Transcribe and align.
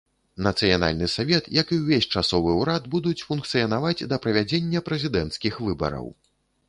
Нацыянальны 0.45 1.09
савет, 1.15 1.49
як 1.57 1.73
і 1.75 1.77
ўвесь 1.81 2.07
часовы 2.15 2.55
ўрад, 2.61 2.87
будуць 2.95 3.21
функцыянаваць 3.27 4.05
да 4.15 4.19
правядзення 4.25 4.83
прэзідэнцкіх 4.89 5.53
выбараў. 5.69 6.11